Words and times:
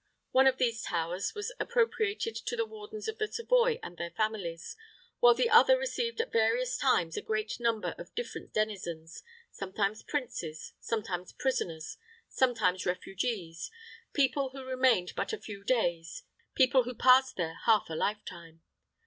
One 0.31 0.47
of 0.47 0.57
these 0.57 0.81
towers 0.81 1.35
was 1.35 1.53
appropriated 1.59 2.35
to 2.35 2.55
the 2.55 2.65
wardens 2.65 3.07
of 3.07 3.19
the 3.19 3.27
Savoy 3.27 3.77
and 3.83 3.97
their 3.97 4.09
families, 4.09 4.75
while 5.19 5.35
the 5.35 5.51
other 5.51 5.77
received 5.77 6.19
at 6.19 6.31
various 6.31 6.75
times 6.75 7.17
a 7.17 7.21
great 7.21 7.59
number 7.59 7.93
of 7.99 8.15
different 8.15 8.51
denizens, 8.51 9.21
sometimes 9.51 10.01
princes, 10.01 10.73
sometimes 10.79 11.33
prisoners, 11.33 11.97
sometimes 12.27 12.87
refugees, 12.87 13.69
people 14.11 14.49
who 14.49 14.63
remained 14.65 15.13
but 15.15 15.33
a 15.33 15.37
few 15.37 15.63
days, 15.63 16.23
people 16.55 16.81
who 16.85 16.95
passed 16.95 17.35
there 17.35 17.59
half 17.65 17.87
a 17.87 17.93
lifetime. 17.95 18.63